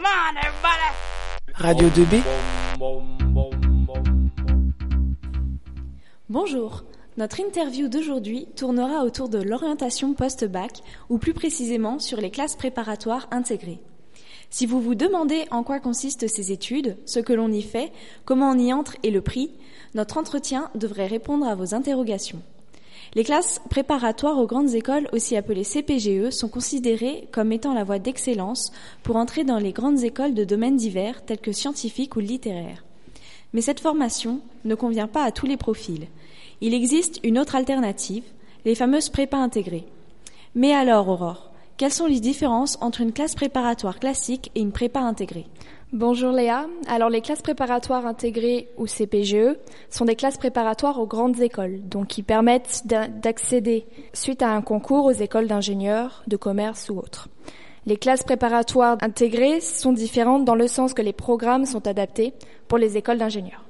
[0.00, 0.90] Come on, everybody.
[1.56, 2.22] Radio 2B.
[6.30, 6.84] Bonjour.
[7.18, 13.28] Notre interview d'aujourd'hui tournera autour de l'orientation post-bac, ou plus précisément sur les classes préparatoires
[13.30, 13.80] intégrées.
[14.48, 17.92] Si vous vous demandez en quoi consistent ces études, ce que l'on y fait,
[18.24, 19.50] comment on y entre et le prix,
[19.92, 22.40] notre entretien devrait répondre à vos interrogations.
[23.16, 27.98] Les classes préparatoires aux grandes écoles, aussi appelées CPGE, sont considérées comme étant la voie
[27.98, 28.70] d'excellence
[29.02, 32.84] pour entrer dans les grandes écoles de domaines divers tels que scientifiques ou littéraires.
[33.52, 36.06] Mais cette formation ne convient pas à tous les profils.
[36.60, 38.22] Il existe une autre alternative,
[38.64, 39.86] les fameuses prépas intégrées.
[40.54, 41.49] Mais alors, Aurore,
[41.80, 45.46] quelles sont les différences entre une classe préparatoire classique et une prépa intégrée
[45.94, 46.66] Bonjour Léa.
[46.86, 49.56] Alors les classes préparatoires intégrées ou CPGE
[49.88, 55.06] sont des classes préparatoires aux grandes écoles, donc qui permettent d'accéder suite à un concours
[55.06, 57.30] aux écoles d'ingénieurs, de commerce ou autres.
[57.86, 62.34] Les classes préparatoires intégrées sont différentes dans le sens que les programmes sont adaptés
[62.68, 63.64] pour les écoles d'ingénieurs.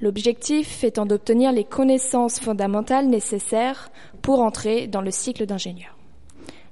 [0.00, 3.90] L'objectif étant d'obtenir les connaissances fondamentales nécessaires
[4.22, 5.96] pour entrer dans le cycle d'ingénieur.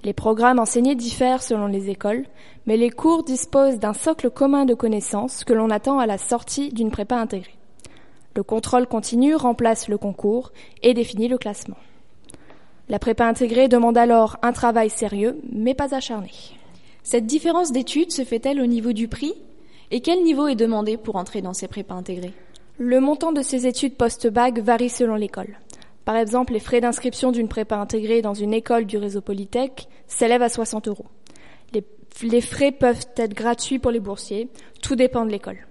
[0.03, 2.25] Les programmes enseignés diffèrent selon les écoles,
[2.67, 6.73] mais les cours disposent d'un socle commun de connaissances que l'on attend à la sortie
[6.73, 7.55] d'une prépa intégrée.
[8.35, 11.77] Le contrôle continu remplace le concours et définit le classement.
[12.89, 16.31] La prépa intégrée demande alors un travail sérieux, mais pas acharné.
[17.03, 19.35] Cette différence d'études se fait-elle au niveau du prix?
[19.91, 22.33] Et quel niveau est demandé pour entrer dans ces prépas intégrées?
[22.79, 25.59] Le montant de ces études post-bac varie selon l'école.
[26.11, 30.43] Par exemple, les frais d'inscription d'une prépa intégrée dans une école du réseau Polytech s'élèvent
[30.43, 31.07] à 60 euros.
[31.73, 34.49] Les, frais peuvent être gratuits pour les boursiers,
[34.83, 35.69] tout dépend de l'école.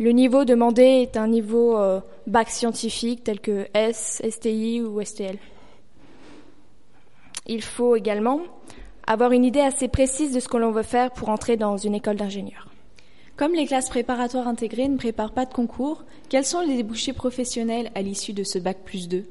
[0.00, 5.38] Le niveau demandé est un niveau euh, bac scientifique tel que S, STI ou STL.
[7.46, 8.40] Il faut également
[9.06, 11.94] avoir une idée assez précise de ce que l'on veut faire pour entrer dans une
[11.94, 12.66] école d'ingénieur.
[13.36, 17.92] Comme les classes préparatoires intégrées ne préparent pas de concours, quels sont les débouchés professionnels
[17.94, 19.24] à l'issue de ce bac plus 2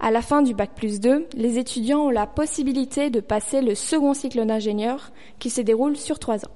[0.00, 3.74] à la fin du bac plus 2, les étudiants ont la possibilité de passer le
[3.74, 6.54] second cycle d'ingénieur qui se déroule sur trois ans.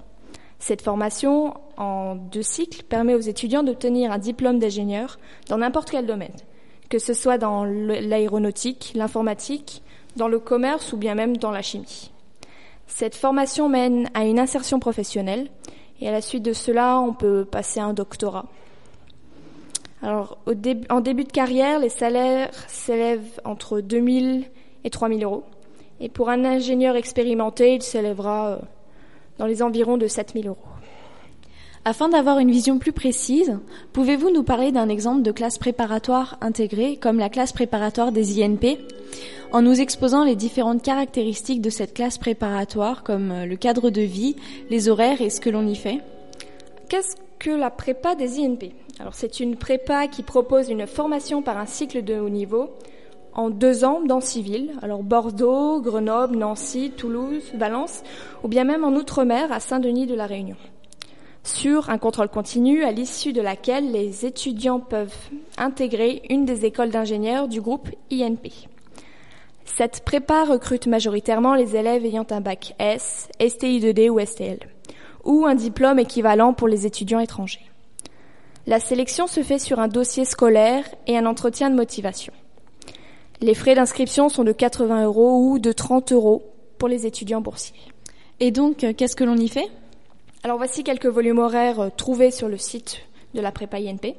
[0.58, 5.18] Cette formation en deux cycles permet aux étudiants d'obtenir un diplôme d'ingénieur
[5.48, 6.32] dans n'importe quel domaine,
[6.88, 9.82] que ce soit dans l'aéronautique, l'informatique,
[10.16, 12.12] dans le commerce ou bien même dans la chimie.
[12.86, 15.50] Cette formation mène à une insertion professionnelle
[16.00, 18.46] et à la suite de cela, on peut passer un doctorat.
[20.04, 20.36] Alors,
[20.90, 24.44] en début de carrière, les salaires s'élèvent entre 2000
[24.84, 25.44] et 3000 euros.
[25.98, 28.56] Et pour un ingénieur expérimenté, il s'élèvera euh,
[29.38, 30.58] dans les environs de 7000 euros.
[31.86, 33.58] Afin d'avoir une vision plus précise,
[33.94, 38.78] pouvez-vous nous parler d'un exemple de classe préparatoire intégrée, comme la classe préparatoire des INP,
[39.52, 44.02] en nous exposant les différentes caractéristiques de cette classe préparatoire, comme euh, le cadre de
[44.02, 44.36] vie,
[44.68, 46.00] les horaires et ce que l'on y fait?
[46.90, 51.58] Qu'est-ce que la prépa des INP alors c'est une prépa qui propose une formation par
[51.58, 52.70] un cycle de haut niveau
[53.34, 58.04] en deux ans dans six villes, alors Bordeaux, Grenoble, Nancy, Toulouse, Valence,
[58.44, 60.56] ou bien même en Outre-mer à Saint-Denis de la Réunion.
[61.42, 65.16] Sur un contrôle continu à l'issue de laquelle les étudiants peuvent
[65.58, 68.68] intégrer une des écoles d'ingénieurs du groupe INP.
[69.64, 74.60] Cette prépa recrute majoritairement les élèves ayant un bac S, STI2D ou STL,
[75.24, 77.70] ou un diplôme équivalent pour les étudiants étrangers.
[78.66, 82.32] La sélection se fait sur un dossier scolaire et un entretien de motivation.
[83.40, 86.42] Les frais d'inscription sont de 80 euros ou de 30 euros
[86.78, 87.76] pour les étudiants boursiers.
[88.40, 89.68] Et donc, euh, qu'est-ce que l'on y fait?
[90.42, 93.00] Alors voici quelques volumes horaires euh, trouvés sur le site
[93.34, 94.14] de la prépa INP.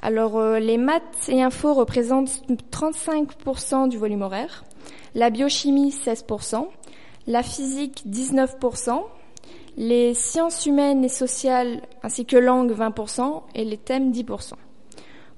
[0.00, 4.64] Alors euh, les maths et infos représentent 35% du volume horaire,
[5.14, 6.66] la biochimie 16%,
[7.26, 9.02] la physique 19%,
[9.76, 14.52] les sciences humaines et sociales ainsi que langue 20% et les thèmes 10%.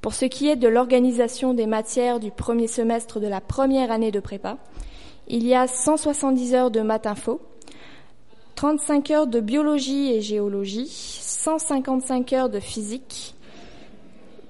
[0.01, 4.13] Pour ce qui est de l'organisation des matières du premier semestre de la première année
[4.13, 4.59] de prépa,
[5.29, 7.41] il y a 170 heures de maths info,
[8.55, 13.35] 35 heures de biologie et géologie, 155 heures de physique,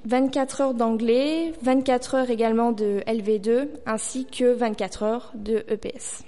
[0.05, 6.25] 24 heures d'anglais, 24 heures également de LV2 ainsi que 24 heures de EPS.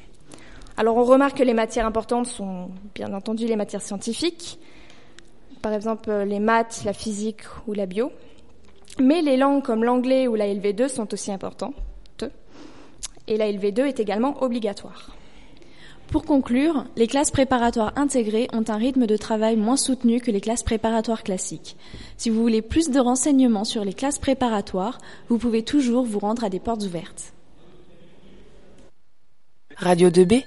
[0.78, 4.60] Alors on remarque que les matières importantes sont bien entendu les matières scientifiques,
[5.60, 8.12] par exemple les maths, la physique ou la bio.
[9.00, 11.74] Mais les langues comme l'anglais ou la LV2 sont aussi importantes.
[13.26, 15.16] Et la LV2 est également obligatoire.
[16.12, 20.40] Pour conclure, les classes préparatoires intégrées ont un rythme de travail moins soutenu que les
[20.40, 21.76] classes préparatoires classiques.
[22.16, 26.44] Si vous voulez plus de renseignements sur les classes préparatoires, vous pouvez toujours vous rendre
[26.44, 27.34] à des portes ouvertes.
[29.76, 30.44] Radio 2B